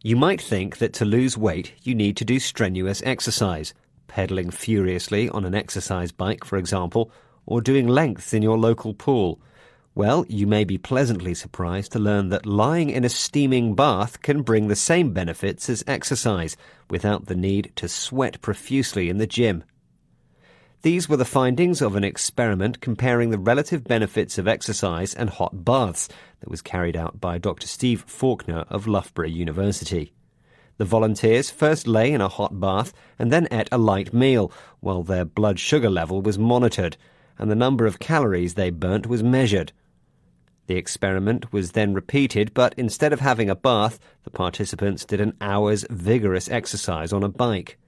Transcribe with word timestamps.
You 0.00 0.14
might 0.14 0.40
think 0.40 0.78
that 0.78 0.92
to 0.94 1.04
lose 1.04 1.36
weight 1.36 1.72
you 1.82 1.92
need 1.92 2.16
to 2.18 2.24
do 2.24 2.38
strenuous 2.38 3.02
exercise, 3.04 3.74
pedaling 4.06 4.50
furiously 4.50 5.28
on 5.28 5.44
an 5.44 5.56
exercise 5.56 6.12
bike, 6.12 6.44
for 6.44 6.56
example, 6.56 7.10
or 7.46 7.60
doing 7.60 7.88
lengths 7.88 8.32
in 8.32 8.40
your 8.40 8.56
local 8.56 8.94
pool. 8.94 9.40
Well, 9.96 10.24
you 10.28 10.46
may 10.46 10.62
be 10.62 10.78
pleasantly 10.78 11.34
surprised 11.34 11.90
to 11.92 11.98
learn 11.98 12.28
that 12.28 12.46
lying 12.46 12.90
in 12.90 13.04
a 13.04 13.08
steaming 13.08 13.74
bath 13.74 14.22
can 14.22 14.42
bring 14.42 14.68
the 14.68 14.76
same 14.76 15.12
benefits 15.12 15.68
as 15.68 15.82
exercise 15.88 16.56
without 16.88 17.26
the 17.26 17.34
need 17.34 17.72
to 17.74 17.88
sweat 17.88 18.40
profusely 18.40 19.10
in 19.10 19.18
the 19.18 19.26
gym. 19.26 19.64
These 20.82 21.08
were 21.08 21.16
the 21.16 21.24
findings 21.24 21.82
of 21.82 21.96
an 21.96 22.04
experiment 22.04 22.80
comparing 22.80 23.30
the 23.30 23.38
relative 23.38 23.82
benefits 23.82 24.38
of 24.38 24.46
exercise 24.46 25.12
and 25.12 25.28
hot 25.28 25.64
baths 25.64 26.08
that 26.38 26.48
was 26.48 26.62
carried 26.62 26.96
out 26.96 27.20
by 27.20 27.36
Dr. 27.36 27.66
Steve 27.66 28.04
Faulkner 28.06 28.64
of 28.68 28.86
Loughborough 28.86 29.26
University. 29.26 30.12
The 30.76 30.84
volunteers 30.84 31.50
first 31.50 31.88
lay 31.88 32.12
in 32.12 32.20
a 32.20 32.28
hot 32.28 32.60
bath 32.60 32.92
and 33.18 33.32
then 33.32 33.48
ate 33.50 33.68
a 33.72 33.78
light 33.78 34.14
meal 34.14 34.52
while 34.78 35.02
their 35.02 35.24
blood 35.24 35.58
sugar 35.58 35.90
level 35.90 36.22
was 36.22 36.38
monitored 36.38 36.96
and 37.38 37.50
the 37.50 37.56
number 37.56 37.84
of 37.84 37.98
calories 37.98 38.54
they 38.54 38.70
burnt 38.70 39.08
was 39.08 39.20
measured. 39.20 39.72
The 40.68 40.76
experiment 40.76 41.52
was 41.52 41.72
then 41.72 41.92
repeated, 41.92 42.54
but 42.54 42.74
instead 42.76 43.12
of 43.12 43.18
having 43.18 43.50
a 43.50 43.56
bath, 43.56 43.98
the 44.22 44.30
participants 44.30 45.04
did 45.04 45.20
an 45.20 45.36
hour's 45.40 45.84
vigorous 45.90 46.48
exercise 46.48 47.12
on 47.12 47.24
a 47.24 47.28
bike. 47.28 47.78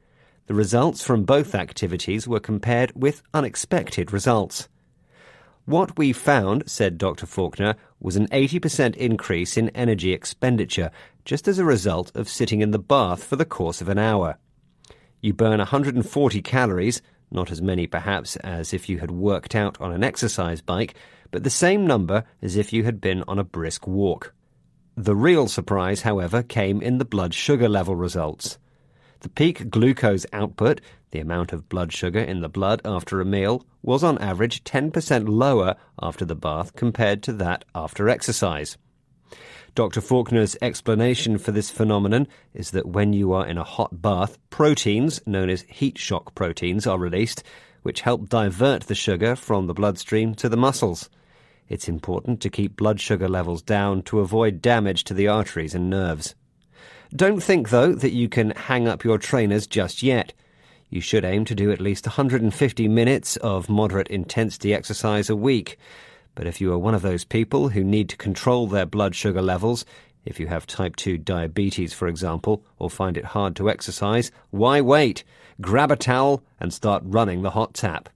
The 0.50 0.56
results 0.56 1.04
from 1.04 1.22
both 1.22 1.54
activities 1.54 2.27
were 2.27 2.40
compared 2.40 2.90
with 2.96 3.22
unexpected 3.32 4.12
results. 4.12 4.68
What 5.64 5.96
we 5.96 6.12
found, 6.12 6.68
said 6.68 6.98
Dr. 6.98 7.24
Faulkner, 7.24 7.76
was 8.00 8.16
an 8.16 8.26
80% 8.30 8.96
increase 8.96 9.56
in 9.56 9.68
energy 9.76 10.12
expenditure 10.12 10.90
just 11.24 11.46
as 11.46 11.60
a 11.60 11.64
result 11.64 12.10
of 12.16 12.28
sitting 12.28 12.62
in 12.62 12.73
the 12.73 12.80
bath 12.80 13.23
for 13.23 13.36
the 13.36 13.45
course 13.45 13.80
of 13.80 13.88
an 13.88 13.98
hour. 13.98 14.38
You 15.20 15.34
burn 15.34 15.59
140 15.59 16.43
calories, 16.43 17.01
not 17.30 17.52
as 17.52 17.62
many 17.62 17.87
perhaps 17.87 18.34
as 18.34 18.74
if 18.74 18.88
you 18.88 18.98
had 18.98 19.12
worked 19.12 19.54
out 19.54 19.80
on 19.80 19.93
an 19.93 20.02
exercise 20.02 20.60
bike, 20.60 20.96
but 21.30 21.45
the 21.45 21.48
same 21.48 21.87
number 21.87 22.24
as 22.43 22.56
if 22.56 22.73
you 22.73 22.82
had 22.82 23.01
been 23.01 23.23
on 23.28 23.38
a 23.38 23.45
brisk 23.45 23.87
walk. 23.87 24.34
The 24.96 25.15
real 25.15 25.46
surprise, 25.46 26.02
however, 26.02 26.43
came 26.43 26.82
in 26.82 26.98
the 26.98 27.04
blood 27.04 27.34
sugar 27.34 27.68
level 27.68 27.95
results. 27.95 28.59
The 29.21 29.29
peak 29.29 29.71
glucose 29.71 30.24
output, 30.32 30.80
the 31.10 31.21
amount 31.21 31.52
of 31.52 31.68
blood 31.68 31.93
sugar 31.93 32.21
in 32.21 32.40
the 32.40 32.49
blood 32.49 32.80
after 32.85 33.21
a 33.21 33.24
meal, 33.24 33.65
was 33.82 34.02
on 34.02 34.16
average 34.18 34.65
10% 34.65 35.29
lower 35.29 35.77
after 36.01 36.24
the 36.24 36.35
bath 36.35 36.74
compared 36.74 37.23
to 37.24 37.32
that 37.35 37.65
after 37.74 38.09
exercise. 38.09 38.79
Dr. 39.74 40.01
Faulkner's 40.01 40.57
explanation 40.62 41.38
for 41.38 41.52
this 41.52 41.71
phenomenon 41.71 42.27
is 42.54 42.71
that 42.73 42.88
when 42.88 43.12
you 43.12 43.32
are 43.32 43.46
in 43.46 43.59
a 43.59 43.65
hot 43.65 44.02
bath, 44.02 44.38
proteins, 44.49 45.21
known 45.27 45.49
as 45.51 45.62
heat 45.68 45.99
shock 45.99 46.34
proteins, 46.34 46.87
are 46.87 46.99
released, 46.99 47.45
which 47.82 48.01
help 48.01 48.29
divert 48.29 48.84
the 48.84 48.95
sugar 48.95 49.37
from 49.37 49.66
the 49.66 49.74
bloodstream 49.74 50.34
to 50.34 50.49
the 50.49 50.57
muscles. 50.57 51.09
It's 51.68 51.88
important 51.88 52.40
to 52.40 52.51
keep 52.51 52.77
blood 52.77 53.01
sugar 53.01 53.29
levels 53.29 53.62
down 53.62 54.02
to 54.05 54.21
avoid 54.21 54.60
damage 54.60 55.05
to 55.05 55.15
the 55.15 55.29
arteries 55.29 55.74
and 55.74 55.88
nerves. 55.88 56.34
Don't 57.14 57.42
think, 57.42 57.70
though, 57.70 57.92
that 57.92 58.12
you 58.12 58.28
can 58.28 58.50
hang 58.52 58.86
up 58.86 59.02
your 59.02 59.18
trainers 59.18 59.66
just 59.66 60.02
yet. 60.02 60.32
You 60.90 61.00
should 61.00 61.24
aim 61.24 61.44
to 61.46 61.54
do 61.54 61.72
at 61.72 61.80
least 61.80 62.06
150 62.06 62.88
minutes 62.88 63.36
of 63.38 63.68
moderate 63.68 64.08
intensity 64.08 64.72
exercise 64.72 65.28
a 65.28 65.36
week. 65.36 65.76
But 66.36 66.47
if 66.47 66.60
you 66.60 66.72
are 66.72 66.78
one 66.78 66.94
of 66.94 67.03
those 67.03 67.25
people 67.25 67.69
who 67.70 67.82
need 67.82 68.08
to 68.10 68.16
control 68.16 68.66
their 68.66 68.86
blood 68.86 69.14
sugar 69.16 69.42
levels, 69.42 69.84
if 70.25 70.38
you 70.38 70.47
have 70.47 70.66
type 70.66 70.97
2 70.97 71.19
diabetes, 71.19 71.92
for 71.92 72.06
example, 72.06 72.62
or 72.78 72.88
find 72.88 73.16
it 73.16 73.25
hard 73.25 73.56
to 73.56 73.70
exercise, 73.70 74.31
why 74.50 74.81
wait? 74.81 75.25
Grab 75.60 75.91
a 75.91 75.97
towel 75.97 76.42
and 76.60 76.72
start 76.72 77.03
running 77.04 77.42
the 77.42 77.50
hot 77.50 77.75
tap. 77.75 78.08